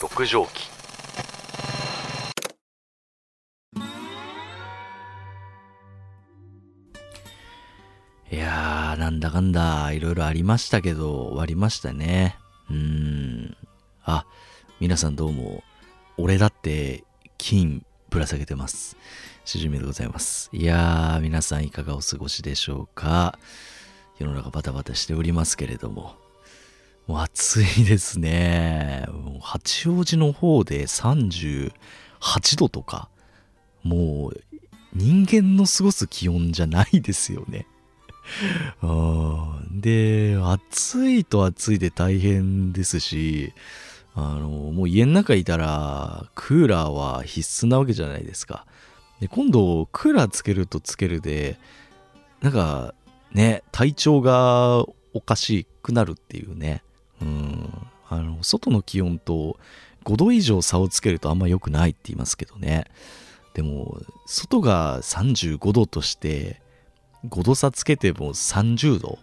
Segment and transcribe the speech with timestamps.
[0.00, 0.70] 6畳紀
[8.32, 12.38] いやーなんだかんだいろいろありましたけど終わりましたね。
[12.70, 13.56] うーん。
[14.02, 14.24] あ
[14.80, 15.62] 皆さんどうも
[16.16, 17.04] 俺だって
[17.36, 18.96] 金ぶら下げてます。
[19.44, 20.48] しじみでございます。
[20.54, 23.38] いやー皆さんいかがお過ごしでしょうか。
[24.18, 26.29] 世の中バタバタしておりますけれども。
[27.18, 29.06] 暑いですね。
[29.40, 31.72] 八王子の方で38
[32.56, 33.08] 度とか、
[33.82, 34.40] もう
[34.92, 37.66] 人間の過ごす気温じゃないですよね。
[39.70, 43.52] で、暑いと暑いで大変ですし、
[44.14, 48.66] あの、もう家の中いたらクーラーは必須なわけじゃないですか。
[49.20, 51.58] で、今度クーラーつけるとつけるで、
[52.40, 52.94] なんか
[53.32, 56.82] ね、体調がおかしくなるっていうね。
[58.08, 59.58] あの外の気温と
[60.04, 62.84] 5度以上差をつけるとあんま良くないって言いますけどね。
[63.54, 66.60] でも外が35度として
[67.28, 69.18] 5度差つけても30度。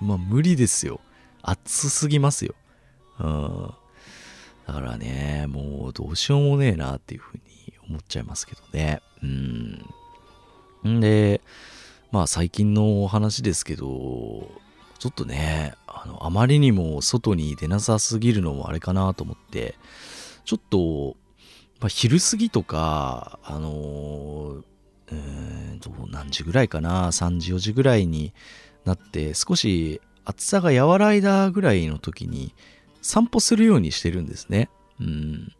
[0.00, 1.00] まあ無理ですよ。
[1.42, 2.54] 暑すぎますよ。
[3.18, 3.70] うん。
[4.66, 9.00] だからねもうどうしようもねえなっていうふうに思っちゃいますけどね。
[9.22, 9.84] うん
[10.86, 11.00] ん。
[11.00, 11.40] で
[12.12, 13.86] まあ最近のお話ですけど
[14.98, 15.74] ちょっとね
[16.08, 19.76] のあまりにも外に出なさすぎるのもあれかなと思って
[20.44, 21.16] ちょっと、
[21.80, 24.62] まあ、昼過ぎとかあのー、
[25.12, 28.32] えー、と何時ぐらいかな3時4時ぐらいに
[28.84, 32.54] なって少し暑さが和らいだぐらいの時に
[33.00, 34.68] 散歩するようにしてるんですね。
[35.00, 35.52] うん、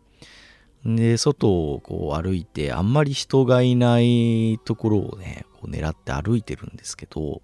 [0.85, 7.41] で外をこう歩いてあんまり人がいないところをねこう狙って歩いてるんですけど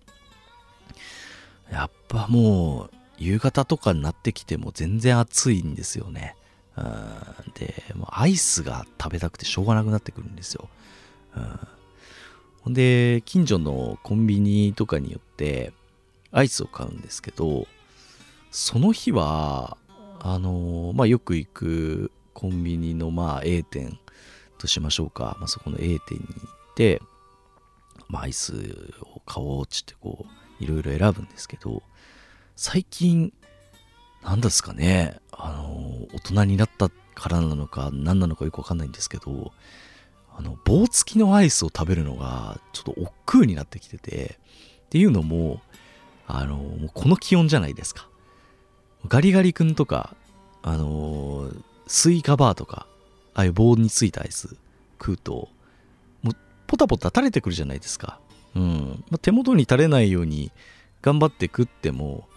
[1.75, 6.37] やっぱもう夕方とかになってきても全然暑いんですよね。
[6.77, 6.85] うん、
[7.55, 10.69] で、もうアイスが食べたくてしょうがなくなってくるんですよ。
[11.37, 11.59] うん、
[12.63, 15.73] ほんで、近所のコンビニとかによって
[16.31, 17.67] アイスを買うんですけど、
[18.51, 19.77] その日は、
[20.21, 23.99] あのまあ、よく行くコンビニのまあ A 店
[24.59, 25.37] としましょうか。
[25.41, 27.03] まあ、そこの A 店に行って、
[28.09, 31.83] まあ、アイスを買おうっつってこう、いろいろ選ぶんですけど、
[32.57, 33.33] 最近、
[34.23, 39.53] 何ですかね、あの、大人になったからなのか、何なのかよくわかんないんですけど、
[40.37, 44.39] あの、棒付きのアイスを食べるのが、ちょっと億劫になってきてて、
[44.87, 45.61] っていうのも、
[46.27, 48.09] あの、もうこの気温じゃないですか。
[49.09, 50.17] ガリガリ君とか、
[50.63, 51.51] あの、
[51.87, 52.87] スイカバーとか、
[53.35, 54.57] ああいう棒についたアイス
[54.99, 55.49] 食うと、
[56.23, 56.37] もう
[56.67, 58.21] ポタポタ垂れてくるじゃないですか。
[58.55, 59.05] うん。
[59.11, 60.53] まあ、手元に垂れないように
[61.03, 62.29] 頑張って食っても、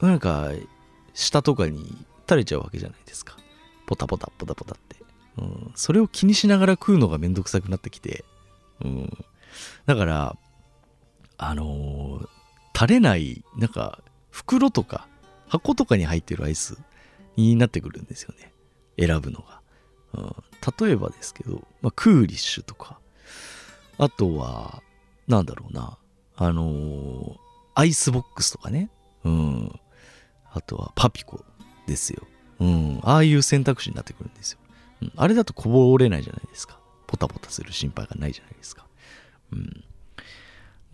[0.00, 0.50] なんか、
[1.14, 1.96] 下とかに
[2.28, 3.36] 垂れちゃうわけじゃないですか。
[3.86, 4.96] ポタポタポタポタって。
[5.38, 5.72] うん。
[5.74, 8.24] それを気にしながら食うのがめんどくさくなってきて。
[8.84, 9.24] うん。
[9.86, 10.36] だから、
[11.38, 12.28] あのー、
[12.78, 15.08] 垂れない、なんか、袋とか、
[15.48, 16.78] 箱とかに入ってるアイス
[17.36, 18.52] になってくるんですよね。
[18.98, 19.60] 選ぶのが。
[20.14, 23.00] うん、例えばですけど、まあ、クーリッシュとか、
[23.98, 24.82] あとは、
[25.28, 25.98] なんだろうな、
[26.36, 27.36] あのー、
[27.74, 28.90] アイスボックスとかね、
[29.24, 29.80] うん、
[30.50, 31.44] あとはパピコ
[31.86, 32.26] ですよ。
[32.60, 34.58] うん、ああいう選択肢になってくるんですよ。
[35.02, 36.78] うん、あれだとこぼれないじゃないですか。
[37.06, 38.86] ポタポタする心配がないじゃないですか。
[39.52, 39.84] うん、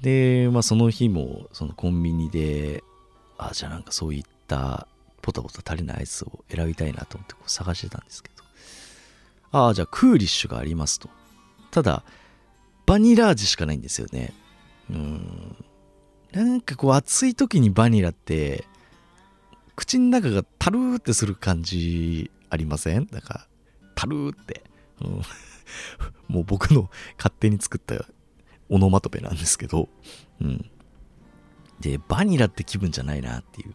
[0.01, 2.83] で、まあその日もそのコンビニで、
[3.39, 4.87] あ、じゃあなんかそういった
[5.23, 8.45] ポタポタ足りないアイスを選びたいなと思ってこう探してたんですけど、
[9.53, 11.09] ああ、じゃあクーリッシュがありますと。
[11.71, 12.05] ただ、
[12.95, 14.33] バニラ味しかないんですよね。
[14.89, 15.57] うん。
[16.31, 18.67] なんかこう暑い時にバニラって、
[19.75, 23.09] 口の中がタルーってする感じありません？
[23.11, 23.49] なんか、
[23.97, 24.63] タルーって。
[25.01, 25.23] うん、
[26.33, 28.05] もう僕の勝手に作った
[28.69, 29.89] オノマトペなんですけど、
[30.41, 30.71] うん。
[31.81, 33.75] で、バニラって気分じゃないなっていう、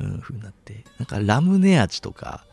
[0.00, 2.44] うん、風になって、なんかラムネ味とか、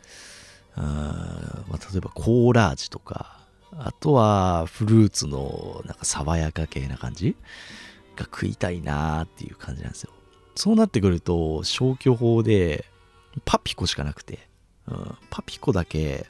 [0.75, 3.43] あまあ、例えばコーラ味とか、
[3.77, 7.35] あとはフルーツのなんか爽やか系な感じ？
[8.15, 10.11] が食いたいなーっていう感じなんですよ。
[10.55, 12.85] そうなってくると消去法で
[13.43, 14.47] パピコしかなくて、
[14.87, 16.25] うん、パピコだけ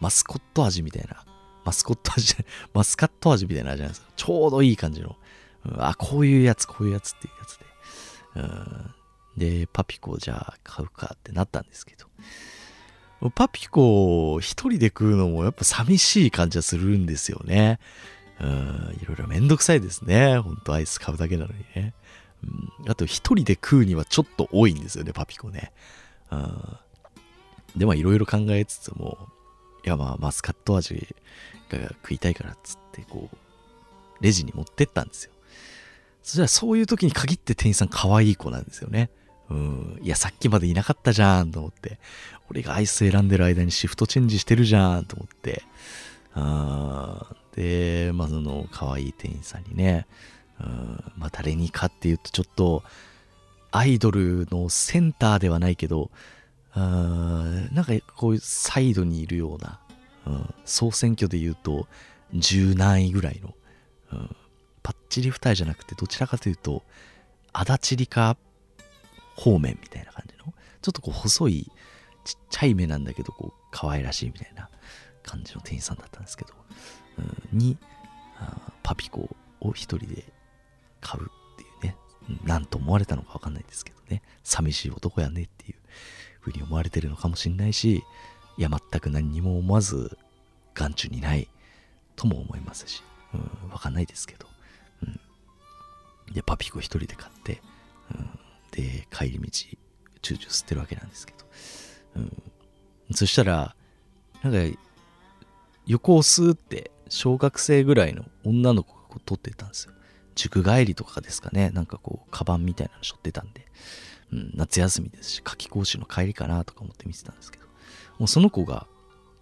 [0.00, 1.24] マスコット味みたいな、
[1.64, 4.04] マスコット味じゃない、 マスカット味みたいな味なんですよ。
[4.16, 5.16] ちょうどいい感じの。
[5.66, 7.66] うん、あ、こういうやつ、こういうやつっていうやつで。
[8.36, 8.94] うん、
[9.60, 12.06] で、パピコじゃあ買うかってなったんですけど。
[13.34, 17.78] パピコを一人で食うのもやっぱ寂しい感じはするんですよね。
[18.40, 20.38] うん、いろいろめんどくさいですね。
[20.38, 21.94] ほんとアイス買うだけなのにね。
[22.80, 25.72] うん、あと一人で食うにはちょっと多いんですよね、パピコね。
[26.30, 26.78] うん、
[27.76, 29.18] でまあいろいろ考えつつも
[29.84, 31.14] いやまあマスカット味
[31.70, 33.36] が食いたいからっつってこう
[34.20, 35.32] レジに持ってったんですよ
[36.22, 39.10] そしたらそういう時に限って店員さん可愛い子なんですよね
[39.50, 39.98] うん。
[40.02, 41.98] いやさっきまでいなかったじゃんと思って。
[42.50, 45.62] 俺がアイス選んでる間にシフトチェンジしてるじゃんと思って。
[46.34, 50.06] あでまあその可愛い店員さんにね。
[50.60, 51.04] うん。
[51.16, 52.82] まあ誰にかっていうとちょっと
[53.70, 56.10] アイドルのセンターではないけど
[56.74, 59.80] なんかこういうサイドにいるような、
[60.26, 61.86] うん、総選挙で言うと
[62.34, 63.54] 10何位ぐらいの、
[64.12, 64.36] うん、
[64.82, 66.82] パッチリ二重じゃなくてどちらかというと
[67.52, 68.36] 足立梨花
[69.38, 70.52] 方面みたいな感じの
[70.82, 71.70] ちょっとこう細い
[72.24, 74.68] ちっちゃい目なんだけどこう可愛らしいみたいな
[75.22, 76.54] 感じの店員さんだったんですけど、
[77.52, 77.76] うん、に
[78.82, 79.28] パピコ
[79.60, 80.24] を一人で
[81.00, 81.26] 買うっ
[81.56, 81.96] ていうね
[82.44, 85.76] 何と思われたのか分かんないですけどね寂しい男やねっていう
[86.40, 88.02] ふうに思われてるのかもしんないし
[88.56, 90.18] いや全く何にも思わず
[90.74, 91.48] 眼中にない
[92.16, 93.02] とも思いますし、
[93.34, 94.46] うん、わかんないですけど、
[95.02, 95.06] う
[96.30, 97.62] ん、でパピコ一人で買って、
[98.14, 98.30] うん、
[98.70, 101.44] で帰り道チューチュー吸ってるわけなんですけど、
[102.16, 102.42] うん、
[103.14, 103.74] そしたら
[104.42, 104.78] なんか
[105.86, 109.92] 横をスーって小学生ぐらいの女の子がこう撮ってたんですよ。
[110.34, 111.70] 塾帰りとかですかね。
[111.70, 113.66] なんかこうカバンみたいなの背負ってたんで。
[114.30, 117.66] うん、夏休みですし夏期講習の帰りかなとか思って見てたんですけど。
[118.18, 118.86] もうその子が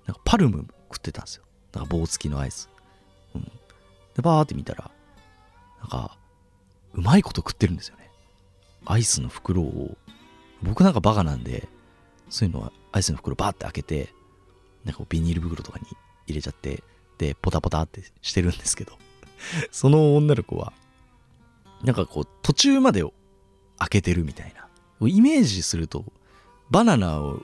[0.06, 1.44] なんかパルム食ってたんですよ。
[1.72, 2.70] なんか棒付きのアイス、
[3.34, 4.90] うん、でバーって見たら
[5.80, 6.16] なんか
[6.94, 8.05] うまいこと食ってるんですよね。
[8.86, 9.96] アイスの袋を
[10.62, 11.68] 僕なんかバカなんで
[12.30, 14.14] そういうのはアイスの袋バーって開けて
[14.84, 15.86] なんかビニール袋とかに
[16.26, 16.82] 入れちゃって
[17.18, 18.92] でポタポタってしてるんですけど
[19.70, 20.72] その女の子は
[21.82, 23.12] なんかこう途中までを
[23.78, 24.66] 開けてるみたいな。
[25.00, 26.06] イメージすると
[26.70, 27.42] バナナを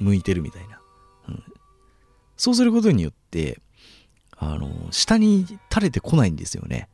[0.00, 0.80] 剥いてるみたいな、
[1.28, 1.44] うん、
[2.36, 3.60] そうすることによって
[4.36, 6.88] あの下に垂れてこないんですよね。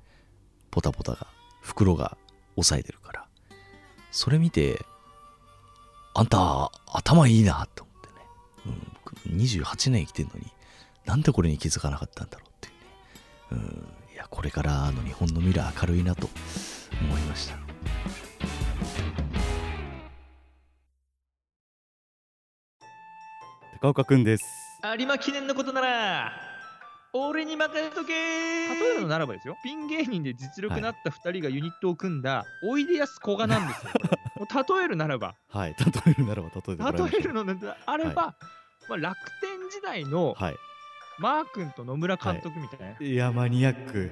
[0.71, 1.27] ポタポタが。
[1.61, 2.19] 袋が
[2.57, 3.24] 押さえてるから。
[4.15, 4.87] それ見て
[6.15, 8.15] あんた頭いいなと思ってね、
[8.67, 10.47] うん、僕28年生きてんのに
[11.05, 12.71] なんでこれに気づかなかったんだろうってい
[13.59, 13.69] うね、
[14.11, 16.29] うん、いやこれからの日本の未来明るいなと
[17.03, 17.57] 思いました。
[23.81, 24.45] 高岡くんです。
[24.97, 26.54] 有馬記念のことなら
[27.17, 29.57] 俺に任せとけ例えるのならばですよ。
[29.63, 33.93] ピン芸人で実力なった2人がユニットを組んだ、おいでやすこがなんですよ。
[34.35, 35.37] もう例えるならば。
[35.49, 35.77] はい。
[35.79, 37.55] 例えるならば例えて例えるので
[37.87, 40.57] あれば、はい、まあ、楽天時代の、はい、
[41.21, 44.11] マー君と野村監督みたいな、はい、いやマニアック。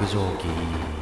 [0.00, 1.01] 極上機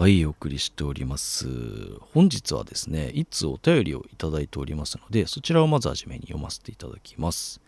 [0.00, 1.48] はい、お送りしております。
[2.14, 7.60] 本日はですね、いつお便りをいただいておりますので、そちらをまずはじめに読ませていただきます。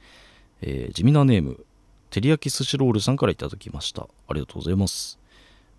[0.62, 1.66] えー、地味なネーム、
[2.08, 4.06] 照り焼き寿司ロールさんからいただきました。
[4.28, 5.18] ありがとうございます。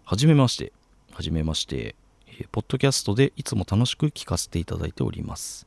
[0.03, 0.73] はじめまして。
[1.13, 1.95] はじめまして。
[2.27, 5.65] えー、ポッドキャストでいつも楽しく聞かせていただいております。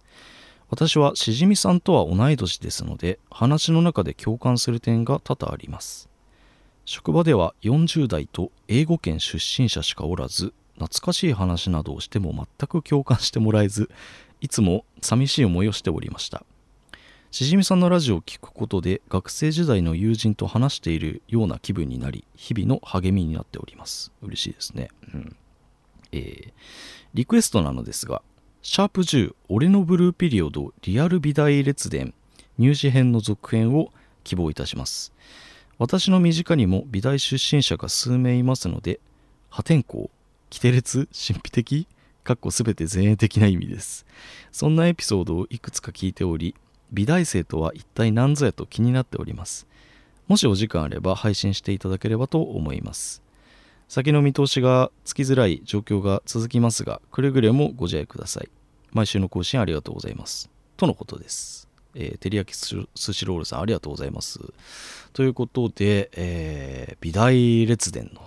[0.68, 6.10] 私はしじみさんとは同い年ですので、話の中で共感する点が多々あります。
[6.84, 13.90] 職場では40代と英語圏出身者しかおらず懐かしい話などをしても全く共感してもらえず
[14.40, 16.44] いつも寂しい思いをしておりました。
[17.30, 24.12] しじみさんのラジオを聞くことで学生時代の友人と話しているような気分になり日々の励みになっております。
[24.22, 25.36] 嬉しいですね、うん。
[26.12, 26.52] えー、
[27.12, 28.22] リクエストなのですが
[28.62, 32.14] シャープ10俺のブルーピリオドリアル美大列伝
[32.56, 33.90] 入試編の続編を
[34.22, 35.12] 希望いたします。
[35.78, 39.00] 私の身近にも美大出身者が数名いますので
[39.50, 40.08] 破天荒
[40.54, 41.88] 規定列神秘的？
[42.22, 44.06] かっこ全て前衛的な意味です。
[44.52, 46.54] そんなエピソードをいくつか聞いており、
[46.92, 49.66] 美大生とは一体何ぞやと気になっております。
[50.28, 53.20] もしお時間あれば配信していただければと思います。
[53.88, 58.48] 先の見通しがつきづらい状況が続きますが、くれぐれもご自愛ください。
[58.92, 60.48] 毎週の更新ありがとうございます。
[60.76, 61.68] とのことです。
[61.96, 64.38] えー、照り焼き寿司ロールさんありがとうございます。
[65.14, 68.22] ということで、えー、美大列伝の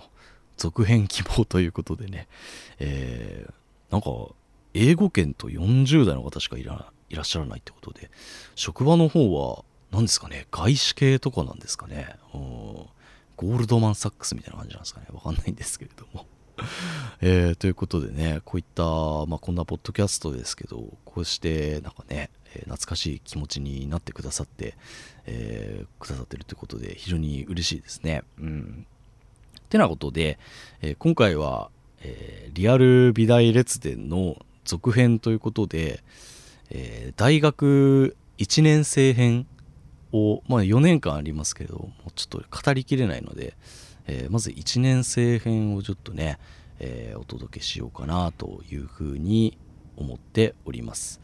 [0.58, 2.28] 続編希望ということでね、
[2.78, 4.10] えー、なんか
[4.74, 8.10] 英語圏と40代の方しかいらいらっしゃらないってことで。
[8.54, 12.16] 職場の方は何ですかね外資系とかなんですかね。
[12.32, 15.06] ゴールドマン・サックスみたいな感じなんですかね。
[15.12, 16.26] わかんないんですけれども。
[17.22, 24.76] えーということでね、こういった、まあ、こんなポッドキャストですけど、こうしてなんかね、えー懐かしい気持ちになってくださって、
[25.26, 28.22] えーくださってるということで、非常に嬉しいですね。
[28.38, 28.86] うん。
[29.68, 30.38] てなことで、
[30.82, 31.70] えー今回は、
[32.00, 36.02] えーリアル美大列伝の続編ということで、
[36.70, 39.46] えー大学1年生編
[40.12, 43.54] を、まあ、4年間ありますけれどもうちょっと語りきれないので、
[44.06, 46.38] えーまず1年生編をちょっとね、
[46.80, 49.58] えーお届けしようかなというふうに
[49.96, 51.20] 思っております。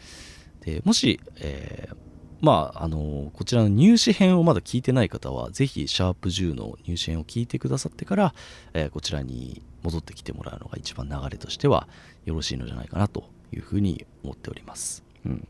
[0.60, 1.96] でもし、えー
[2.44, 8.34] まああのこちらの入試編をまだ聞いてない方はぜひシャープ10の入試編を聞いてくださってから、
[8.74, 11.88] えーこちらに戻ってきてもらうのが一番流れとしては
[12.24, 15.46] よろしいのじゃないかなというふうに思っております、うん、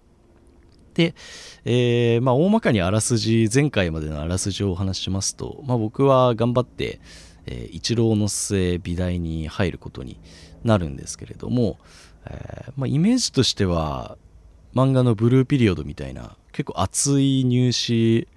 [0.94, 1.14] で、
[1.64, 7.00] えーまあ、大まかにあらすじ前回までのあらすじをお話ししますと、まあ、僕は頑張って、
[7.46, 10.18] えー一浪の末美大に入ることに
[10.64, 11.78] なるんですけれども、
[12.26, 14.16] えーまあ、イメージとしては
[14.74, 18.28] 漫画のブルーピリオドみたいな結構熱い入試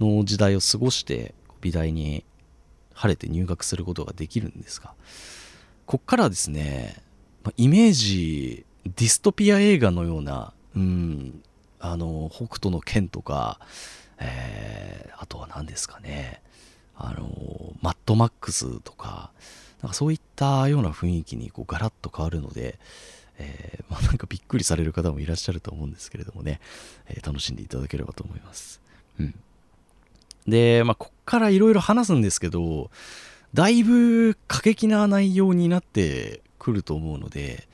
[0.00, 2.24] の時代を過ごして美大に
[2.92, 4.92] 晴れて入学することができるんですが
[5.86, 7.02] こっからですね、
[7.56, 11.42] イメージディストピア映画のような、うん、
[11.78, 13.58] あの北斗の拳とか、
[14.18, 16.42] えーあとは何ですかね
[16.96, 19.30] あのマッドマックスとか
[19.80, 22.78] なんかそういったような雰囲気にこうガラッと変わるので、
[23.38, 26.60] えーまあ、なんかびっくりされる方もいらっしゃると思うんですけれどもね、
[27.08, 28.80] えー楽しんでいただければと思います。
[29.18, 29.34] うん、
[30.46, 32.90] で、まあ、こっからいろいろ話すんですけど
[33.52, 37.68] だいぶ過激な内容になってくると思うので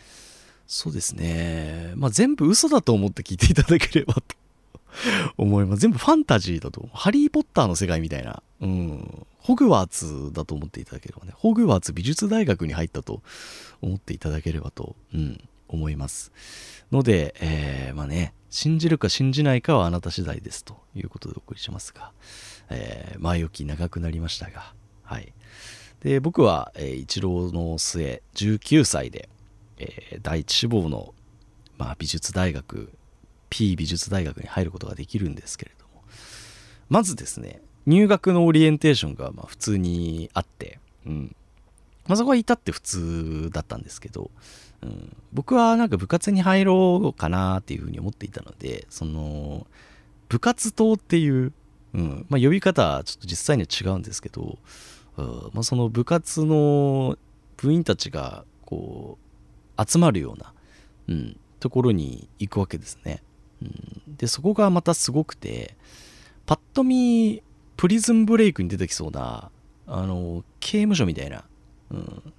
[0.67, 4.23] そうですね、まあ、全部嘘だと思って聞いていただければと
[5.37, 5.81] 思います。
[5.81, 6.97] 全部ファンタジーだと思う。
[6.97, 11.33] ハリー・ポッターの世界みたいな、うん、ホグワーツだと思っていただければね。
[11.37, 13.23] ホグワーツ美術大学に入ったと
[13.81, 15.41] 思っていただければと、うん、
[15.71, 16.33] 思います。
[16.93, 22.13] ので、えーまあね信じるか信じないかはあなた次第ですということでお送りしますが、
[22.69, 25.33] えー前置き長くなりましたがはい。
[26.01, 29.29] で僕は、えー一浪の末19歳で、
[29.79, 31.15] えー第一志望の、
[31.79, 32.91] まあ、美術大学
[33.49, 36.03] P 美術大学に入ることができるんですけれども
[36.89, 41.37] まずですね入学のオリエンテーションがまあ普通にあって、うん。
[42.11, 44.31] まあ、そこは至って普通だったんですけど、
[44.83, 49.67] うん、僕はなんか部活に入ろうかなっていうふうに思っていたのでその
[50.31, 51.53] 部活動っていう、
[51.93, 52.27] うん。
[52.29, 54.59] まあ、呼び方はちょっと実際には違うんですけど、
[55.17, 55.51] うん。
[55.53, 57.19] まあ、その部活の
[57.57, 59.19] 部員たちがこ
[59.77, 60.55] う集まるような、
[61.09, 63.23] うん、ところに行くわけですね。
[63.61, 65.77] うん、でそこがまたすごくて
[66.47, 67.43] パッと見
[67.77, 69.51] プリズンブレイクに出てきそうな
[69.87, 71.45] あの刑務所みたいな、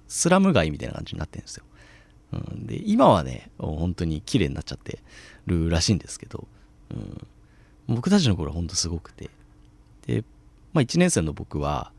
[0.08, 1.64] スラム街みたいな感じになってるんですよ。
[2.32, 5.00] うん、で今はね本当に綺麗になっちゃって
[5.46, 6.46] るらしいんですけど、
[6.90, 7.26] うん、
[7.94, 9.30] 僕たちの頃は本当すごくて。
[10.06, 10.24] で、
[10.72, 11.92] まあ、1年生の僕は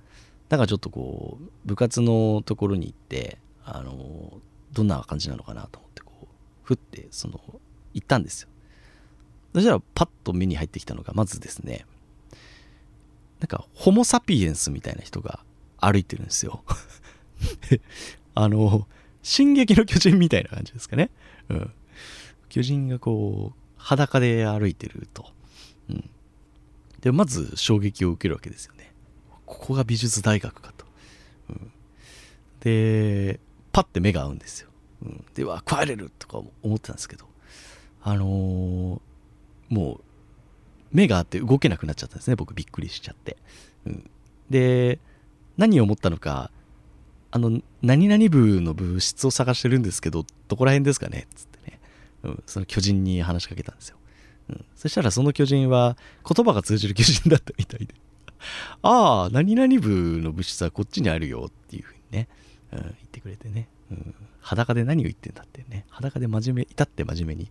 [0.49, 4.33] なんかちょっとこう部活のところに行ってあの
[4.73, 6.27] どんな感じなのかなと思ってこう
[6.63, 7.39] ふってその
[7.93, 8.49] 行ったんですよ。
[9.53, 11.85] そしたらパッと目に入ってきたのがまずですね
[13.39, 15.41] なんかホモ・サピエンスみたいな人が
[15.77, 16.63] 歩いてるんですよ。
[18.35, 18.87] あの
[19.21, 21.11] 進撃の巨人みたいな感じですかね、
[21.49, 21.73] うん、
[22.49, 25.27] 巨人がこう裸で歩いてると、
[25.89, 26.09] うん、
[27.01, 28.91] でまず衝撃を受けるわけですよね。
[29.45, 30.85] ここが美術大学かと、
[31.49, 31.71] うん、
[32.61, 33.39] で
[33.71, 34.69] パッて目が合うんですよ、
[35.03, 37.27] うん、では食われるとか思ってたんですけど。
[38.05, 39.01] あのー
[39.73, 40.03] もう
[40.91, 43.37] 目があって動けなくなっちゃったんですね僕びっくりしちゃって、
[43.87, 44.09] うん、
[44.51, 44.99] で
[45.57, 46.51] 何を思ったのか
[47.35, 51.25] あの何々部の部室を探してるんですけどどこら辺ですかね？
[51.33, 51.79] つってね、
[52.21, 53.97] うん、その巨人に話しかけたんですよ、
[54.49, 55.97] うん、そしたらその巨人は
[56.31, 57.95] 言葉が通じる巨人だったみたいで。
[58.83, 62.27] ああ何々部の部室はこっちにあるよっていうふうにね、
[62.71, 65.87] うん、言ってくれてね、うん、裸で何を言ってんだってね。
[65.89, 67.49] 裸で真面目至って真面目に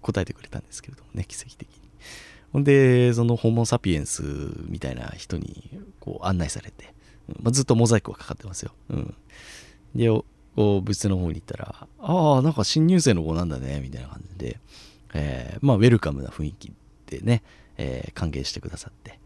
[0.00, 1.90] 答えてくれたんですけれどもね奇跡的に。
[2.52, 4.24] ほんでそのホモ・サピエンス
[4.66, 5.70] みたいな人に
[6.00, 6.94] こう案内されて、
[7.40, 9.14] ま、ずっとモザイクがかかってますよ、うん、
[9.94, 14.60] でこう部室の方に行ったら「ああなんか新入生の子なんだね」みたいな感じで、
[15.14, 16.72] えーまあウェルカムな雰囲気
[17.06, 17.42] でね、
[17.76, 19.18] えー歓迎してくださって。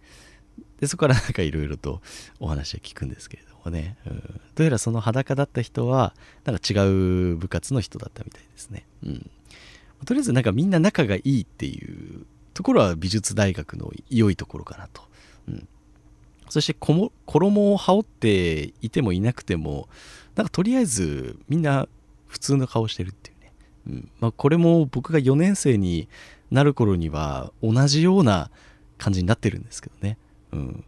[0.81, 2.01] でそこから なんかいろいろと
[2.41, 6.75] お話は聞くんですけれどもね、うん、どうやらその裸だった人はなんか違
[7.33, 9.31] う部活の人だったみたいですね、うん、
[10.05, 15.03] とりあえずなんかみんな仲がいいっていうところは美術大学の良いところかなと、
[15.49, 15.69] うん、
[16.55, 17.11] そして衣
[17.73, 19.89] を羽織っていてもいなくても
[20.37, 21.89] なんかとりあえずみんな
[22.29, 23.53] 普通の顔してるっていうね、
[23.89, 24.11] うん。
[24.21, 26.09] まあ、これも僕が4年生に
[26.53, 28.53] なる頃には同じような
[28.99, 30.17] 感じになってるんですけどね、
[30.53, 30.85] うん、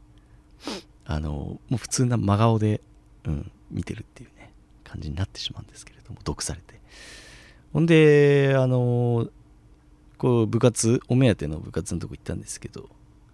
[1.05, 2.81] あのもう普通な真顔で、
[3.25, 4.53] うん、見てるっていうね
[4.85, 6.79] 感じになってしまうんですけれども毒されて。
[7.73, 9.27] ほんであの
[10.17, 12.89] こう部活お目当ての部活のとこ行ったんですけど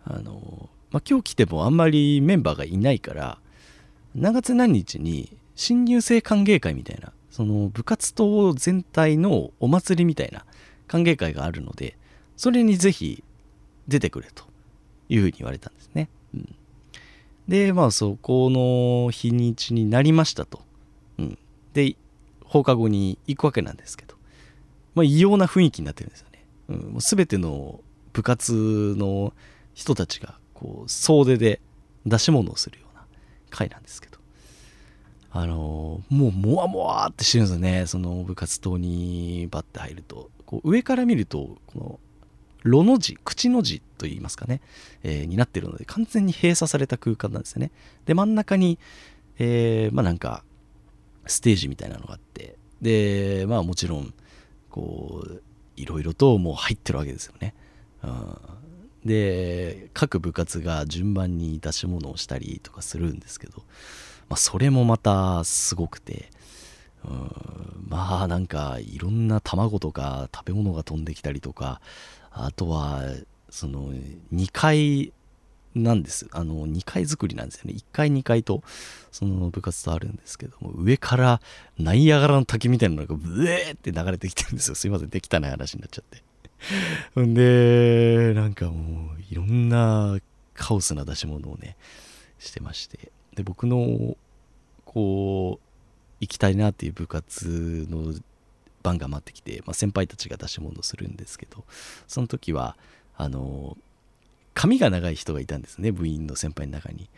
[0.04, 3.38] あの、まあ、今日来てもあんまりメンバーがいないから
[4.14, 10.44] 何月何日に新入生歓迎会みたいなその部活動全体のお祭りみたいな
[10.86, 11.96] 歓迎会があるので
[12.36, 13.24] それにぜひ
[13.88, 14.44] 出てくれと
[15.08, 16.54] いうふうに言われたんですね、うん、
[17.48, 20.60] でまあそこの日にちになりましたと、
[21.18, 21.38] うん、
[21.72, 21.96] で
[22.44, 24.14] 放課後に行くわけなんですけど、
[24.94, 27.80] まあ、異様な雰囲気になってるんですよね、うん、もう全ての
[28.12, 29.32] 部活の
[29.72, 31.60] 人たちがこう総出で
[32.06, 33.04] 出し物をするような
[33.50, 34.12] 会なんですけど。
[35.34, 37.86] あのもうもわもわってしてるんですよね。
[37.86, 40.30] その部活動にバッて入ると。
[40.44, 42.00] こう上から見るとこの
[42.64, 44.60] ロの字口の字といいますかね、
[45.02, 47.72] えーになってるので完全に閉鎖された空間なんですよね。
[48.04, 48.78] で真ん中に、
[49.38, 50.44] えーまあなんか
[51.26, 52.56] ステージみたいなのがあって。
[52.82, 54.12] でまあもちろん
[54.68, 55.40] こう
[55.76, 57.54] いろいろともう入ってるわけですよね、
[58.02, 58.36] うん、
[59.04, 63.62] で各部活が順番に出し物をしたりとかするんですけど、
[64.28, 66.30] まあ、それもまたすごくて、
[67.04, 71.80] うん、まあなんかいろんな卵とか食べ物が飛んできたりとか
[72.30, 73.02] あとは
[73.50, 73.92] その
[74.32, 75.12] 2階
[75.74, 76.28] なんです。
[76.32, 77.74] あの2階作りなんですよね。
[77.74, 78.62] 1階2階と
[79.10, 81.40] その部活とあるんですけども上から
[81.78, 84.74] ナイアガラの滝みたいなのがブエーって流れてきてるんですよ。
[84.74, 85.08] すいません。
[85.08, 86.22] できたない話になっちゃって。
[87.14, 90.18] ほ んでなんかもういろんな
[90.54, 91.76] カオスな出し物をね
[92.38, 93.10] してまして。
[93.34, 94.16] で僕の
[94.84, 95.66] こう
[96.20, 98.14] 行きたいなっていう部活の
[98.82, 101.64] 番が待ってきて、まあ、先輩たちが出し物するんですけど
[102.06, 102.76] その時は
[103.16, 103.78] あの
[104.52, 107.08] 髪が長い人がいたんですね部員の先輩の中に。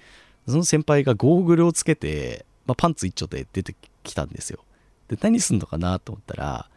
[0.47, 4.61] その先輩がゴーグルをつけて、まあ、パンツ一丁で出てきたんですよ。
[5.09, 6.69] で何すんのかなと思ったら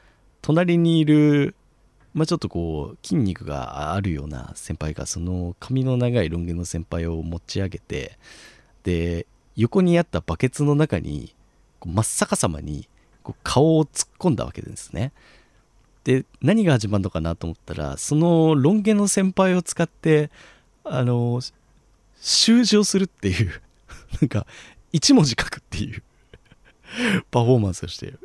[0.42, 1.56] 隣にいる、
[2.18, 8.18] まあ、ちょっとこう筋肉があるような先輩がその髪の長いロン毛の先輩を持ち上げて
[8.82, 11.36] で横にあったバケツの中に
[11.80, 12.90] こう真っ逆さまに
[13.22, 15.12] こう顔を突っ込んだわけですね。
[16.06, 20.32] で何が始まるのかなと思ったらそのロン毛の先輩を使って
[20.86, 21.40] あの
[22.20, 23.62] 習字をするっていう
[24.22, 24.48] なんか
[24.92, 26.02] 一文字書くっていう
[27.30, 28.16] パフォーマンスをして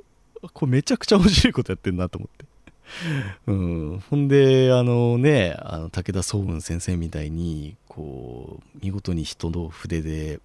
[0.55, 2.52] これめちゃくちゃ面白いことやってんなと思って。
[3.47, 10.41] うん、ほんであのねあの武田総雲先生みたいにこう見事に人の筆で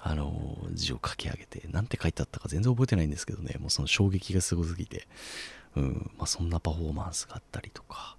[0.00, 3.56] あの字を書き上げて何て書いてあったか全然覚えてないんですけどね。
[3.58, 5.06] もうその衝撃がすごすぎて、
[5.76, 6.10] うん。
[6.16, 8.16] まあ、そんなパフォーマンスがあったりとか、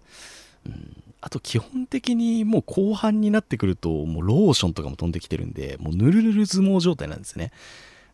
[0.65, 7.51] うん、あと基本的にもう後半になってくるともうローションとかも飛んできてるんでもうぬるぬる相撲状態なんですね。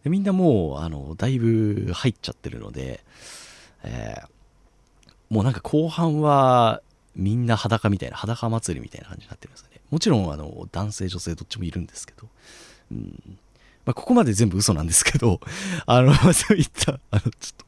[0.03, 3.03] でみんなもうあのだいぶ入っちゃってるので、
[3.83, 4.34] えー
[5.29, 6.81] もうなんか後半は
[7.15, 9.81] みんな裸みたいな裸祭りみたいな感じになってるんですよね。
[9.89, 12.27] もちろんあの男性女性どっちもいるんですけど、
[12.91, 13.37] うん。
[13.85, 15.39] まあ、ここまで全部嘘なんですけど
[15.85, 17.65] あの そういったあのちょっと。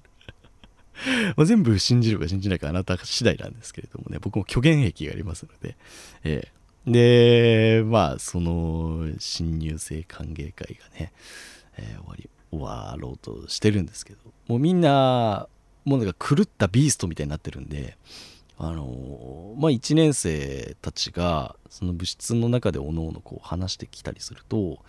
[1.35, 4.17] まあ全部信じるか信じないかあなた次第なんですけれどもね。
[4.19, 5.77] 僕も虚言癖がありますので、
[6.23, 6.57] えー
[6.89, 11.11] でまあその新入生歓迎会がね、
[11.75, 14.19] えー終わり終わろうとしてるんですけど。
[14.47, 15.47] もうみんな
[15.87, 17.97] もうなんか狂ったビーストみたいになってるんで
[18.57, 24.79] あのまあ1年生たちがその部室の中でおのおのこう話してきたりすると、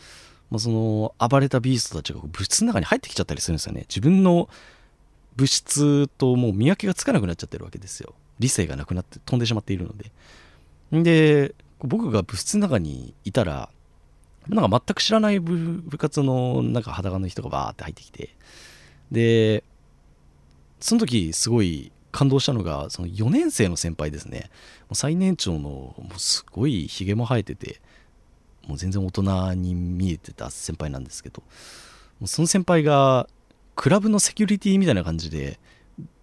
[0.51, 3.83] まあ、その暴れたビーストたちがこう部室の中に入ってきちゃったりするんですよね。
[3.83, 4.49] 自分の
[5.37, 8.15] 物質ともう見分けがつかなくなっちゃってるわけですよ。
[8.41, 10.11] 理性がなくなって飛んでしまっているので。
[11.05, 13.69] で僕が部室の中にいたら
[14.49, 18.35] なんか全く知らない部活のなんか裸の人がバーって入ってきて
[19.13, 19.63] で
[20.81, 24.51] その時すごい感動したのがその4年生の先輩ですね。
[24.93, 27.81] 最年長のもうすごいひげも生えてて
[28.67, 31.43] もう全然大人に見えてた先輩なんですけど
[32.27, 33.29] その先輩が
[33.77, 35.59] クラブのセキュリティみたいな感じで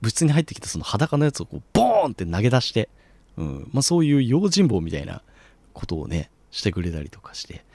[0.01, 2.89] 部室に入ってきたその裸のやつをこうボーンって投げ出して、
[3.37, 5.21] うんまあ、そういう用心棒みたいな
[5.73, 7.65] ことをねしてくれたりとかして、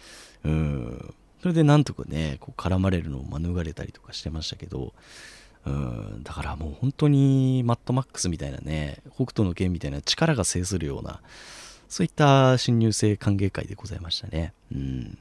[0.45, 4.93] うん、それでなんとかねこう絡まれるのを免れたりとかしてましたけど、
[5.67, 11.21] うん、だからもう本当にマットマックスみたいなね北斗の拳みたいな力が制するような
[11.91, 14.55] そういった新入生歓迎会でございましたね。
[14.73, 15.19] うん、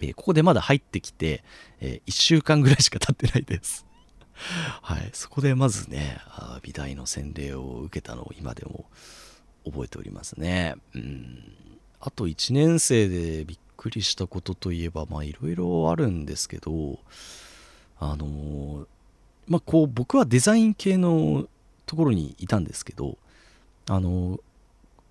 [0.00, 1.44] えーここでまだ入ってきて、
[1.80, 3.84] え1週間ぐらいしか経ってないです。
[4.80, 6.18] はい、そこでまずね、
[6.62, 8.86] 美大の洗礼を受けたのを今でも
[9.66, 10.74] 覚えておりますね。
[10.94, 11.52] うん、
[12.00, 16.98] あと1年生でびっくりしたことといえば、まあいろいろあるんですけど、
[17.98, 18.86] あのー
[19.46, 21.46] まあこう僕はデザイン系の
[21.86, 23.18] ところにいたんですけど、
[23.88, 24.40] あの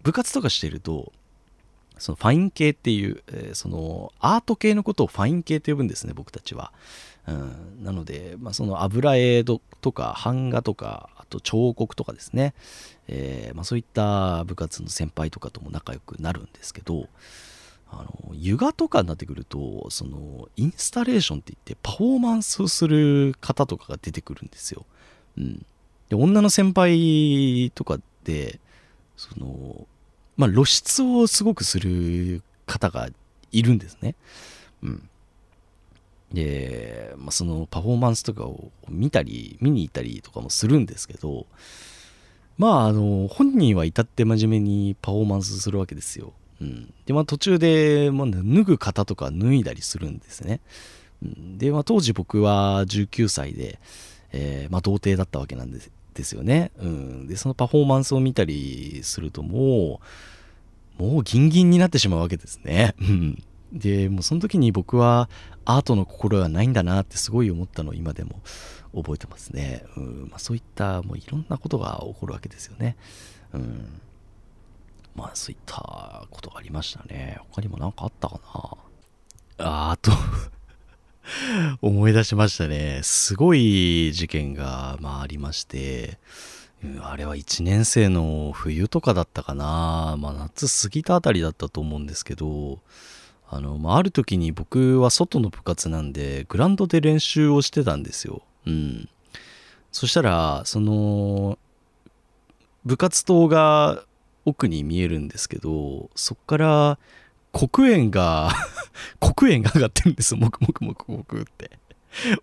[0.02, 1.12] 部活とかしてると、
[1.98, 6.72] そのファイン系っていう、えーそのアート系のことをファイン系と呼ぶんですね、僕たちは。
[7.28, 9.60] うん、なので、まあ、その油絵と
[9.94, 12.54] か版画とかあと彫刻とかですね、
[13.08, 17.08] えーまあ、そういった部活の先輩とかとも仲良くなるんですけど
[18.00, 24.86] あの油画とかになってくるとそのインスタレーションって言ってパフォーマンスをする方とかが出てくるんですよ。
[25.38, 25.66] うん、
[26.10, 28.60] で女の先輩とかって
[29.16, 29.88] その、
[30.38, 33.10] まあ、露出をすごくする方が
[33.52, 34.16] いるんですね。
[34.82, 35.10] うん、
[36.34, 41.46] で、まあ、そのパフォーマンスとかを見たり見に行ったりとかもするんですけど
[42.58, 46.34] まああの本人は至って真面目にパフォーマンスするわけですよ。
[47.06, 50.62] でまあ途中で、まあ、脱ぐ方とか脱いだりするんですね。
[51.24, 53.80] うんで、まあ、当時僕は19歳で、
[54.32, 56.72] えーまあ、童貞だったわけなんですですよね。
[56.78, 60.00] うん、でそのパフォーマンスを見たりするとも
[61.00, 62.96] うもうギンギンになってしまうわけですね。
[63.74, 65.28] でもうその時に僕は
[65.66, 68.42] アートの心がないんだなってすごい思ったのを今でも
[68.94, 69.84] 覚えてますね。
[69.98, 72.96] うんまあ、そういったもういろんなことが起こるわけですよね。
[73.54, 74.02] うん、
[75.16, 77.38] まあそういったことがありましたね。
[77.52, 78.40] 他にも何かあったか
[79.60, 79.66] な？
[79.66, 80.12] ああと
[81.82, 83.02] 思い出しましたね。
[83.04, 86.18] すごい事件が、まあ、ありまして、
[86.84, 92.80] うんあれは1年生の冬とかだったかな、まあ、夏過ぎたあたりだったと思うんですけど、
[93.50, 98.42] あの、まあ、ある時に僕は外の部活なんで、グラウンドで練習をしてたんですよ。
[98.66, 99.10] うん。
[99.94, 101.58] そしたら、その、
[102.84, 104.04] 部活動が
[104.46, 107.00] 奥に見えるんですけど、そっから
[107.54, 108.52] 黒煙が
[109.20, 110.40] 黒煙が上がってるんですよ。
[110.40, 111.72] もくもくもくもくって。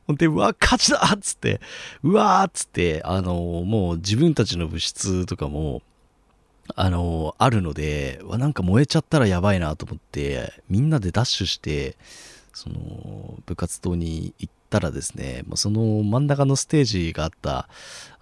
[0.06, 1.60] ほんで、うわ、勝ちだっつって、
[2.02, 3.34] うわーっつって、あの、
[3.64, 5.82] もう自分たちの部室とかも、
[6.74, 11.96] あの、あるので、わ、なんか燃えちゃったらやばいなと思って、みんなでダッシュして、
[12.52, 17.68] その、部活動に行ったらですね、もうその真ん中のステージがあった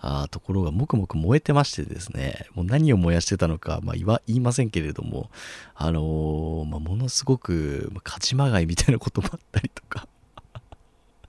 [0.00, 5.30] あところがもくもく燃えてましてですね、もう何を燃やしてたのか、まあ、言わ言いませんけれども、
[5.74, 10.08] あのーまあ、ものすごく、まあ勝ちまがいみたいなこともあったりとか、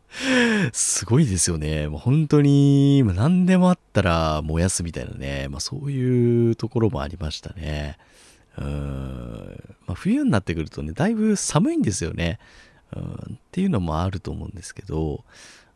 [0.74, 1.88] すごいですよね。
[1.88, 7.98] もう本当に、まあ何でもあったら燃やすみたいなね、まあ、そういうところもありましたね。
[8.58, 12.40] うんまあ、冬になってくるとね、だいぶ寒いんですよね。
[12.96, 15.24] うんっていうのもあると思うんですけど、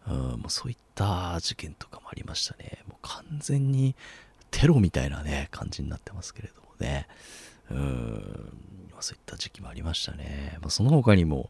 [0.07, 2.83] うんもうそういった事件とかもありましたね。
[2.87, 3.95] もう完全に
[4.51, 7.07] テロみたいなね、感じになってますけれどもね。
[7.71, 8.73] うん
[9.03, 10.57] そういった時期もありましたね。
[10.61, 11.49] まあ、その他にも、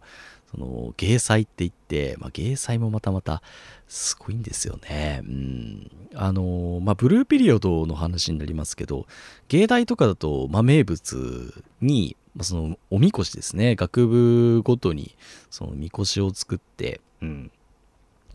[0.52, 3.44] その芸祭って言って、まあ、芸祭もまたまた
[3.88, 5.22] すごいんですよね。
[5.24, 9.08] うん、あのまあブルーピリオドの話になりますけど
[9.48, 13.76] 芸大とかだと、まあ、名物に、まあ、そのおみこしですね。
[13.76, 15.16] 学部ごとに
[15.50, 17.52] そのみこしを作って、うん、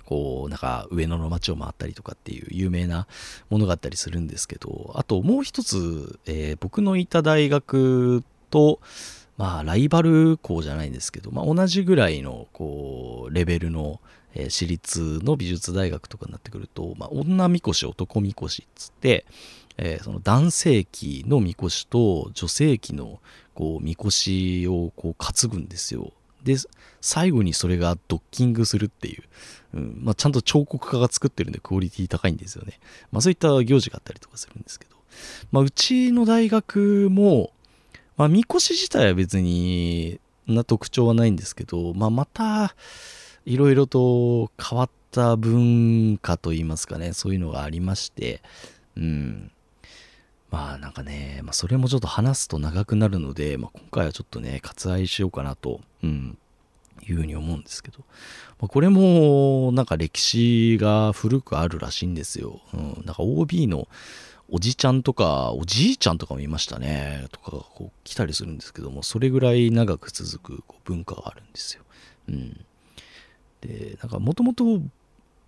[0.09, 3.07] こうなんか上野の街を回ったりとかっていう有名な
[3.51, 8.81] ものがあったりするんですけどあともう一つ、えー僕のいた大学と
[9.37, 14.01] まあライバル校じゃないんですけど、まあ、同じぐらいのこうレベルの、
[14.35, 19.27] 私立の美術大学とかになってくると、まあ、女みこし男みこしっつって、
[19.77, 23.21] えーその男性器のみこしと女性器の
[23.59, 26.13] こうみこしをこう担ぐんですよ。
[26.45, 26.55] で
[27.01, 29.25] 最後にそれがドッキングするっていう、
[29.75, 29.99] うん。
[30.01, 32.79] まあ、ちゃんと彫刻家が作ってるんでクオリティ高いんですよね。
[33.11, 34.95] まあ、そういった行事があったりとかするんですけど、
[35.51, 37.51] まあ、うちの大学も、
[38.17, 42.77] まあ、みこし自体は別にな特徴はないんですけど、まあ、また
[43.45, 48.41] いろいろと変わった文化といいますかねそういうのがありまして。
[48.97, 49.51] うん。
[50.51, 56.39] まあなんかね、まあ、それもちょっと話すと長くなるので、まあ、今回はちょっとね割愛しようかなと、うん、
[57.07, 57.99] いうふうに思うんですけど、
[58.61, 63.89] まあ、これもなんか歴史が古くあるらしいんですよ、うん、なんか OB の
[64.51, 71.83] おじちゃんとかおじいちゃんとかもいましたねとかがこう来たりするんですけどもそれぐらい長く続くこう文化があるんですよ。
[72.31, 72.65] うん、
[73.61, 74.81] でなんかもともと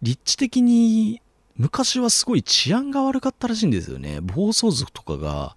[0.02, 1.22] 立地的に
[1.60, 5.56] 昔はすごい治安が悪かったらしいんですよね暴走族とかが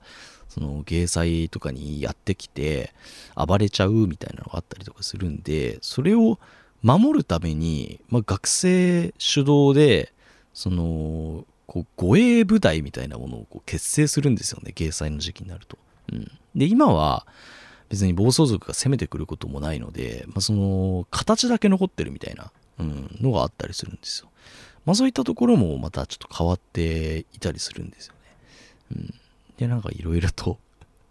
[0.50, 2.94] その芸祭とかにやってきて
[3.36, 6.39] 暴れちゃうみたいなのがあったりとかするんでそれを
[6.82, 10.12] 守るために、まあ、学生主導で
[10.54, 15.78] そのこう護衛部隊みたいなものをこう結成するんですよね芸祭の時期になると。
[16.12, 17.26] うん、で今は
[17.88, 24.30] 別に暴走族が攻めてくることもないので、まあ、その形だけ残ってるみたいな、うん、のがあったりするんですよ。
[24.86, 28.19] まあそういったところもまたちょっと変わっていたりするんですよね。
[28.91, 29.13] うん、
[29.58, 30.60] で、なんかいろいろと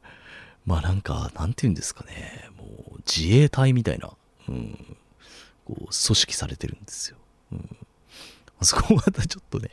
[0.67, 2.65] まあなんか、なんて言うんですかね、も
[2.97, 4.11] う自衛隊みたいな、
[4.49, 4.97] うん、
[5.65, 7.17] こう組織されてるんですよ。
[7.53, 7.77] うん、
[8.63, 9.71] そこまたちょっとね。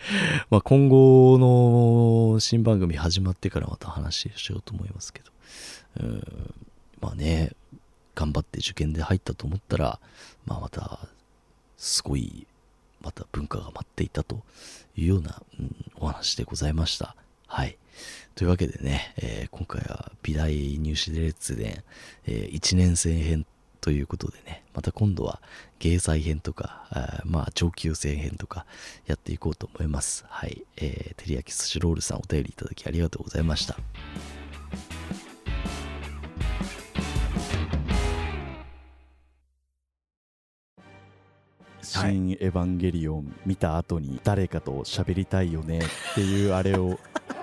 [0.50, 1.38] まあ今後
[2.34, 5.30] の新番組始まってからまた話しようと思いますけど、
[6.00, 6.54] うん、
[7.00, 7.52] まあね、
[8.14, 10.00] 頑張って受験で入ったと思ったら、
[10.46, 11.08] まあまた、
[11.76, 12.46] すごい、
[13.00, 14.42] また文化が待っていたと
[14.96, 17.16] いうような、うん、お話でございました。
[17.46, 17.76] はい。
[18.34, 21.82] というわけでね、えー、今回は美大入試列伝、
[22.26, 23.44] えー、1年生編
[23.80, 25.40] ということでね、また今度は
[25.78, 28.66] 芸祭編とか、あまあ上級生編とか
[29.06, 30.24] やっていこうと思います。
[30.28, 30.62] はい。
[30.76, 33.76] えー、照り焼き寿司ロールさんお便りいただきありがとうございました。
[42.00, 46.98] 新エヴァンゲリオン見た後に誰かと喋りたいよねっていうあれを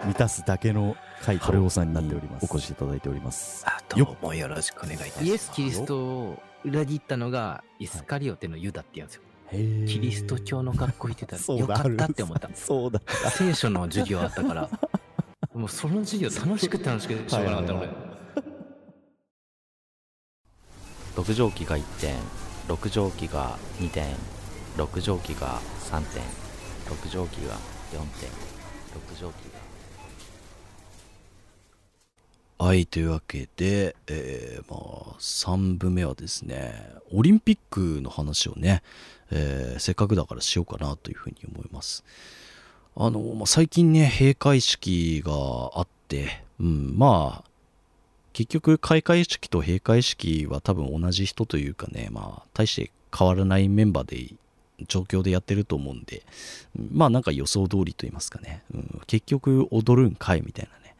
[0.05, 3.63] 満たすだけの回春尾さんになっておりますお越しいただいております。
[3.67, 5.25] あどうもよろしくお願いいたします。
[5.25, 9.21] イエス・キリストを裏切ったのがイスカリオテのユダって言うんですよ、
[9.87, 12.49] キリスト教の学校行ってたら よかったって思った。
[12.53, 13.01] そうだ。
[13.31, 14.69] 聖書の授業あったから。
[15.53, 17.87] もうその授業楽しくて楽しくてしょうがなかった俺。
[21.15, 22.15] 6畳機が1点
[22.67, 24.05] 6畳機が2点
[24.77, 25.59] 6畳機が
[25.89, 26.21] 3点
[26.85, 27.55] 6畳機が
[27.91, 29.57] 4点6畳機が。
[32.59, 38.83] はいというわけで、えー、まあ3部目はですねオリンピックの話をね、
[39.31, 42.03] えー、せっかくだからしようかなというふうに思います。
[42.95, 45.31] あの、まあ、最近ね閉会式が
[45.75, 47.49] あってうんまあ
[48.33, 54.35] 結局開会式と閉会式は多分同じ人というかねまあ大して変わらないメンバーで
[54.87, 56.23] 状況でやってると思うんで、
[56.91, 60.95] まあなんか予想通りと言いますかね、うん、結局踊るんかいみたいなね、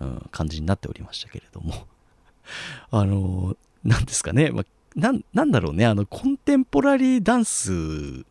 [0.00, 1.86] うん、感じになっておりましたけれども、
[2.90, 8.24] あの、なんですかね、まあ、なんだろうね、あの、コンテンポラリーダンス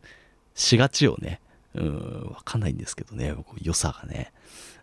[0.54, 1.40] しがちよね。
[1.74, 4.32] うん、わかんないんですけどね、良さがね。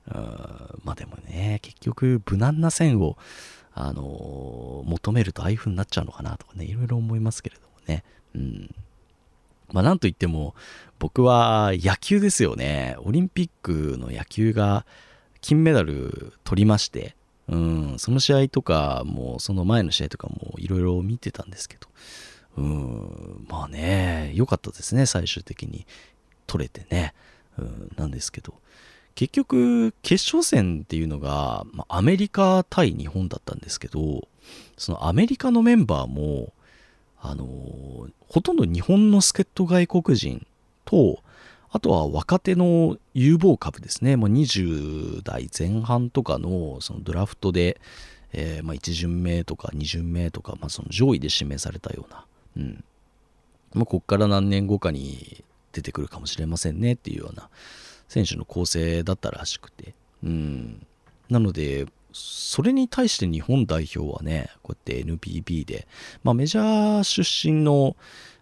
[0.08, 3.18] うん、まあでもね、結局、無難な線を、
[3.80, 8.04] あの求めるとああいう風になっちゃうのかなとかね、いろいろ思いますけれどもね。
[8.34, 8.76] うん。
[9.72, 10.56] まあなんといっても
[11.00, 12.96] 僕は野球ですよね。
[13.00, 14.86] オリンピックの野球が
[15.42, 17.16] 金メダル取りまして、
[17.48, 21.88] うん、その試合とかもその前の試合とかもいろいろ見てたんですけど、
[22.58, 25.86] うん、まあね、良かったですね、最終的に
[26.48, 27.14] 取れてね。
[27.58, 28.54] うん、なんですけど、
[29.16, 34.28] 結局決勝戦っていうのが、まあ、アメリカ対日本だったんですけど、
[34.78, 36.54] そのアメリカのメンバーも、
[37.30, 37.46] あの
[38.28, 40.46] ほとんど日本の助っ人外国人
[40.86, 41.20] と、
[41.70, 47.80] あとは若手の有望株ですね、もう20代前半とかのそのドラフトで、
[48.34, 52.26] えー、まあ1巡目とか2巡目とか、まあ、その上位で指名されたような、
[52.58, 52.84] うん、
[53.74, 57.50] まあ、ここから何年後かに出てくるかもしれませんねっていうような
[58.08, 60.86] 選手の構成だったらしくて、うん、
[61.30, 61.86] なので、
[62.18, 65.88] それに対して日本代表はね、こうやって NPB で、
[66.24, 67.96] まあ、メジャー出身の、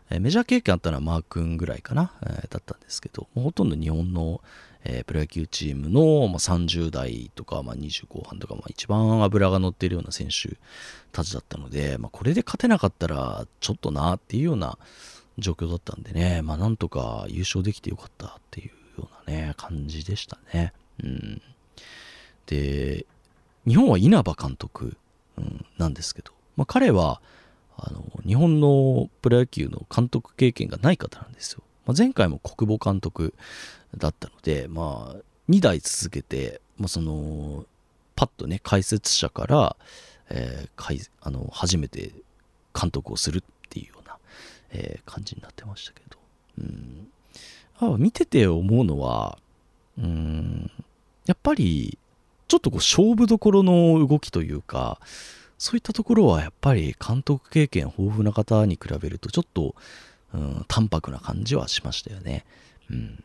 [0.10, 4.42] メジャー経験あったのはマー君ぐらいかな、えー、だったんですけど、ほとんど日本の、
[4.84, 10.56] えー、プロ野球チームの、まあ、30代とか、まあ、20後半とか、まあ、一番脂が乗っているような選手
[11.12, 14.78] たちだったので、まあ、これで勝てなかったらちょっとなっていうような
[15.40, 20.74] 状況だったんでね、まあ、なんとか優勝できてよかったっていうようなね、感じでしたね。
[21.04, 21.42] うん。
[22.46, 23.08] で、
[23.68, 24.98] 日本は稲葉監督、
[25.38, 27.22] うん、なんですけど、まあ、彼は
[27.78, 31.64] あの日本のプロ野球の監督経験がない方なんですよ。
[31.86, 33.34] まあ、前回も国母監督
[33.98, 37.66] だったので、まあ、2代続けて、まあ、その
[38.16, 39.76] パッとね解説者から、
[40.30, 42.12] えー、あの初めて
[42.80, 44.18] 監督をするっていうような、
[44.72, 46.18] えー、感じになってましたけど、
[46.60, 47.08] うん、
[47.80, 49.38] あ見てて思うのは、
[49.98, 50.72] うん、
[51.26, 51.98] やっぱり
[52.48, 55.00] ちょっとこう勝負どころの動きというか、
[55.58, 59.76] そういったところはやっぱり監督経験豊富な方に比べるとちょっと、
[60.34, 62.46] うん、淡白な感じはしましたよね。
[62.90, 63.24] うん。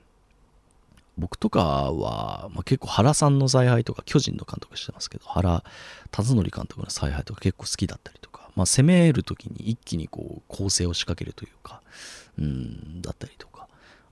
[1.18, 5.62] 僕とかは、まあ、結構原さんの采配とか巨人の監督してますけど原
[6.10, 11.82] 辰徳監督の采配とか結構好きだったりとか、まあ、攻める時に一気にこう構成を仕掛けるというか
[12.38, 13.59] うんだったりとか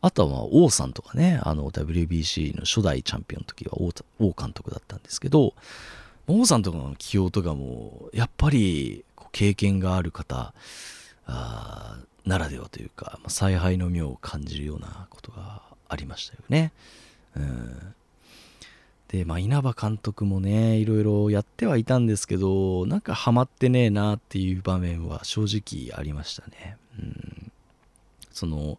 [0.00, 5.54] あとは王さんとかねあの WBC の初代チャンピオンの時は王王監督だったんですけど
[6.26, 10.54] 王さんとかの起用とかもやっぱり経験がある方
[11.26, 16.72] ならではというか、まあ、采配の妙を感じるようなことがありましたよね。
[17.36, 17.94] うん、
[19.08, 26.76] で、まあ、稲葉監督もねいろいろやってはいたんですけどなんかハマってねえなっていう場面は正直ありましたね。
[26.98, 27.52] うん、
[28.32, 28.78] その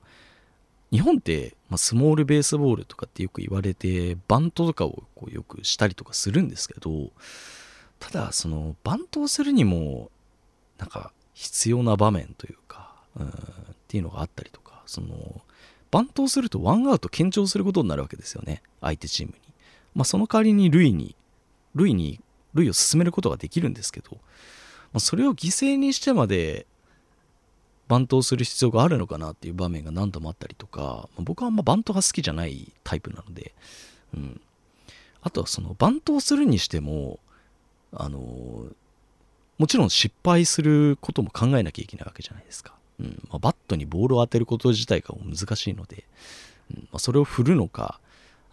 [0.91, 7.11] 日本って、まあ、スモールベースボールとかってよく言われてバントとかをこうよくしたりとかするんですけど
[7.99, 10.09] ただそのバントをするにも
[10.77, 13.31] なんか必要な場面というか、うん、っ
[13.87, 15.41] ていうのがあったりとかその
[15.91, 19.39] バントをするとワンアウト堅調することになるわけですよね相手チームに、
[19.95, 21.15] まあ、その代わりに塁に
[21.75, 22.19] 塁に
[22.53, 24.19] 塁を進めることができるんですけど、ま
[24.95, 26.65] あ、それを犠牲にしてまで
[27.89, 33.53] バントをする必要があるのかなっていう場面が何度もあったりとか、僕はあんまバントが好きじゃないタイプなので、
[34.13, 34.39] うん、
[35.21, 37.19] あとはそのバントをするにしても
[37.91, 38.19] あの
[39.57, 42.73] もちろん失敗することも考えなきゃいけないわけじゃないですか。
[42.99, 43.21] うん。
[43.29, 46.05] まあ、バットにボールを当てること自体が難しいので、
[46.73, 46.79] うん。
[46.83, 47.99] まあ、それを振るのか、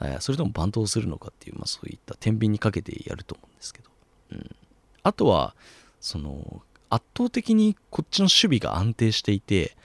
[0.03, 3.91] え、それともバントをするのかっていう、まあ、そういった天秤にかけてやると思うんですけど、
[4.33, 4.57] うん、
[5.05, 5.55] あとは
[6.01, 9.77] その圧倒的にこっちの守備が安定していて、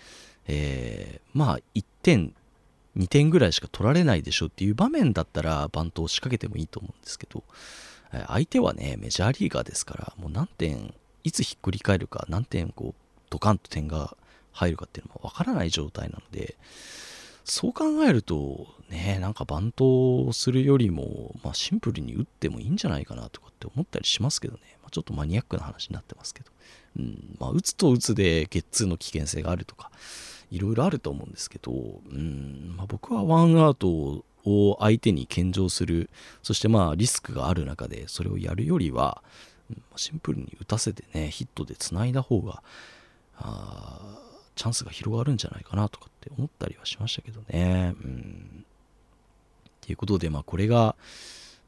[0.47, 2.33] えー、まあ1点
[2.97, 7.43] 2点ぐらいしか取られないでしょっていう場面だったらバントを仕掛けてもいいと思うんですけど、
[8.27, 14.17] 相手はねメジャーリーガーですからもう何点いつひっくり返るか何点こうドカンと点が
[14.51, 16.55] 入るかっていうのもわからない状態なので、
[17.45, 24.61] そう考えると、ね、なんかバントをするよりも、まあ、シンプルに打ってもいいんじゃないかなとかって思ったりしますけどね、
[24.91, 26.51] ちょっとマニアックな話になってますけど、
[26.99, 27.35] うん。
[27.39, 29.91] まあ、打つと打つでゲッツーの危険性があるとか、
[30.51, 32.75] いろいろあると思うんですけど、うん。
[32.77, 36.09] まあ、僕はワンアウトを相手に献上する、
[36.43, 39.23] そしてまあリスクがある中でそれをやるよりは、
[39.95, 42.63] シンプルに打たせてね、ヒットでつないだ方が、
[43.37, 44.19] あ
[44.55, 47.95] チャンスが広がるんじゃないかなとかって思ったりはしましたけどね。
[48.03, 48.65] うん。
[48.65, 50.95] っていうことで、まあこれが、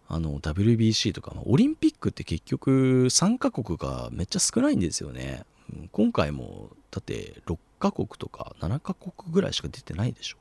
[0.07, 5.45] あの WBC とか、まあ、オリンピックって結局参加国がめっちゃ少ないんですよね。
[5.91, 10.37] 今回もだって6カ国とか7カ国ぐらいしか出てないでしょ。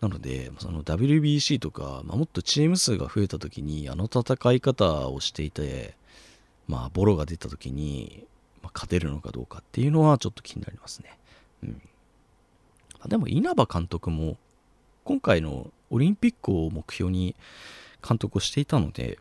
[0.00, 5.96] なので、その WBC とか、まあ、もっとチーム数が増えた時にあの戦い方をしていて、
[6.68, 8.24] まあ、ボロが出た時に、
[8.62, 11.18] まあ、勝てるのかどうかっていうのはちょっと気になりますね。
[11.64, 11.82] うん、
[13.08, 14.36] でも稲葉監督も
[15.04, 17.34] 今回のオリンピックを目標に
[18.06, 19.18] 監督をしていたので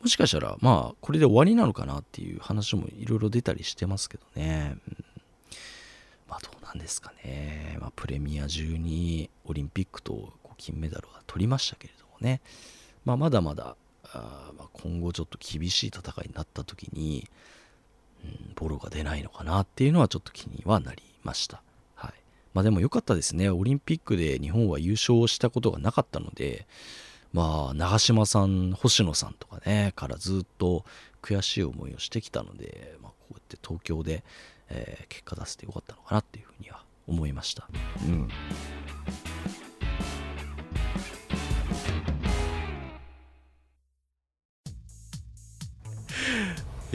[0.00, 5.04] もしかしたらまあこれで終わりなのかなっていう話もいろいろ出たりしてますけどね、うん、
[6.28, 12.40] まあどうなんですかね、まあ、プレミア中にオリンピックと金メダルは取りましたけれどもね、
[13.04, 13.76] まあ、まだまだ
[14.12, 17.28] あまあ今後ちょっと厳しい戦いになった時に、
[18.24, 21.62] うん、ボロが出ないのかなっていうのはちょっと気にはなりました。
[21.94, 22.12] はい。
[22.52, 23.50] まあでも良かったですね。
[23.50, 26.66] オリンピックで日本は優勝したことがなかったので、
[27.34, 30.84] まあ、長嶋さん、星野さんとかね、からずっと
[31.20, 34.22] 悔しい思いをしてきたので、まあ、こうやって東京で、
[34.70, 37.68] えー、結果出せてよかったのかなっていうふうには思いました。
[38.06, 38.28] うん。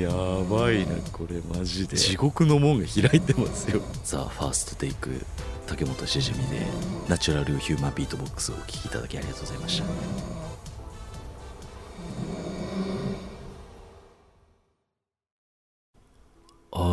[0.01, 0.09] や
[0.49, 1.97] ばいなこれマジで。
[1.97, 3.81] 地獄の門が開いてますよ。
[4.03, 5.25] ザ・ファーストテイク
[5.69, 6.65] 竹本しじみで
[7.07, 10.48] ナチュラルヒューマンビートボックスをお聴きいただきありがとうございました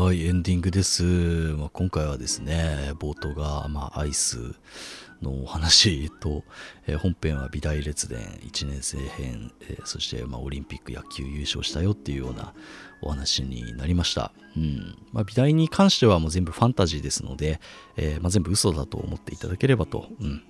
[0.07, 1.03] はい、エンディングです。
[1.03, 4.55] まあ、今回はですね、冒頭が、まあ、アイス
[5.21, 6.45] のお話と、
[6.87, 12.55] えー、本編は美大列伝1年生編、えー、そして、まあ、オリンピック野球優勝したよっていうような
[13.03, 14.31] お話になりました。
[14.57, 17.61] うんまあ、美大に関してはもう全部ファンタジーですので、
[17.97, 20.41] えー、まあ、全部嘘だと思っていただければと、うん、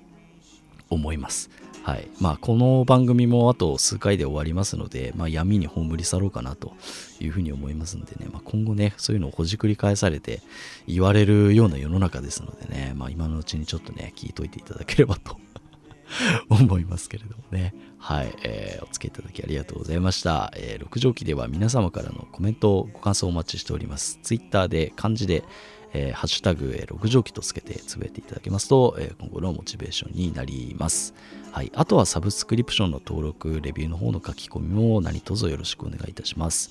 [0.91, 1.49] 思います。
[1.87, 6.73] はいまあ、この番組もあと数回で終わりますので、まあ、闇に葬り去ろうかなと
[7.21, 10.43] いうふうに思いますんでね、まあ、今後ね、そういうのをほじくり返されて
[10.89, 15.37] 言われるような世の中ですのでね、まあ、今のうちにちょっとね、聞いといていただければと
[16.51, 17.73] 思いますけれどもね。
[17.99, 20.53] はい、えー、お付き合いいただきありがとうございました。
[20.57, 24.19] えー、六条記では皆様からのコメント、ご感想をお待ちしております。
[24.25, 25.45] Twitter で漢字で、
[25.93, 31.15] えー、ハッシュタグ、えー、六条記とつけてつぶやいていただけますと、えー、今後のモチベーションになります。
[31.57, 36.71] はい、あとはサブスクリプションの登録、レビューの方の書き込みも何卒よろしくお願いいたします。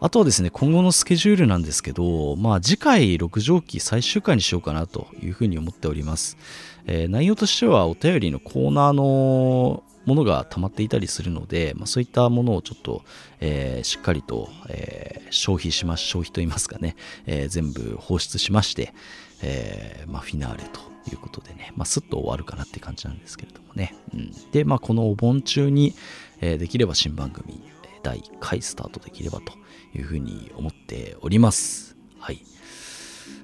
[0.00, 6.38] あとはですね、今後のスケジュールなんですけど、まあ次回6畳期最終回にしようかなというふうに思っております。
[6.86, 13.04] えー、内容としてはお便りのコーナーのものが溜まっていたりするので、まあ、そういったものをちょっと、
[13.38, 16.96] えー、しっかりと、えー、消費します、消費といいますかね、
[17.26, 18.92] えー、全部放出しまして、
[19.40, 23.94] えまあ、フィナーレということでね、まあ、すっと終わるかなって感じなんですけれどもね。
[24.14, 25.94] うん、で、まあ、このお盆中に、
[26.40, 27.62] えできれば新番組
[28.02, 29.52] 第1回スタートできればと
[29.96, 31.96] いうふうに思っております。
[32.18, 32.40] はい。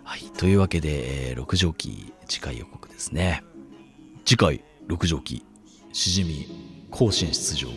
[0.04, 0.20] はい。
[0.36, 3.42] というわけで、えー、6畳期次回予告ですね。
[4.24, 5.44] 次回6畳期
[5.92, 6.46] しじみ
[6.90, 7.74] 甲子園出場あり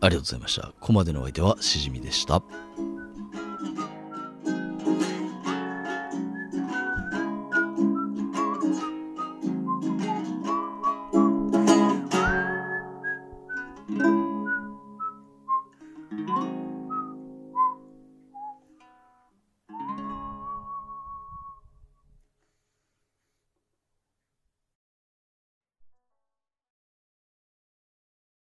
[0.00, 0.68] がとうございました。
[0.68, 2.42] ここまでのお相手はしじみでした。